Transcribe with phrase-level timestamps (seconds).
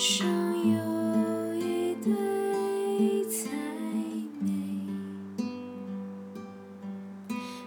[0.00, 3.50] 一双又一对才
[4.40, 4.48] 美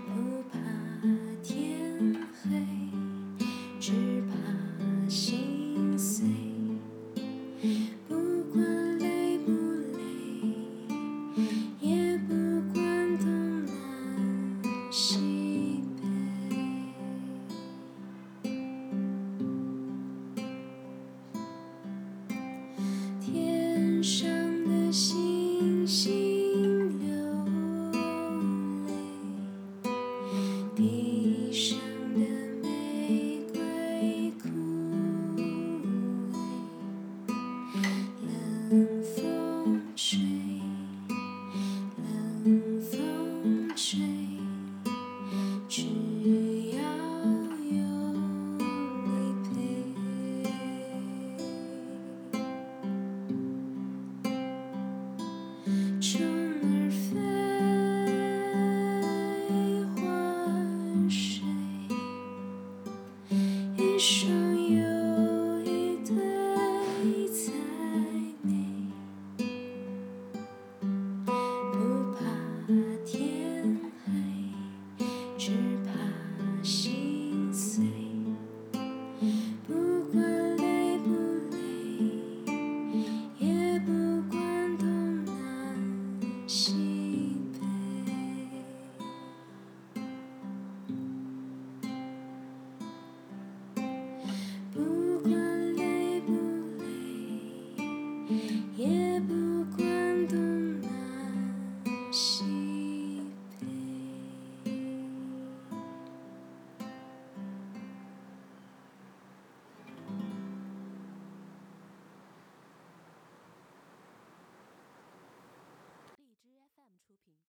[0.07, 0.57] 不怕
[1.43, 2.49] 天黑
[3.79, 6.25] 只怕心碎。
[8.07, 8.15] 不
[8.51, 9.51] 管累不
[9.95, 10.01] 累
[11.81, 12.33] 也不
[12.73, 13.71] 管东南
[14.91, 15.22] 西
[63.95, 64.42] 一双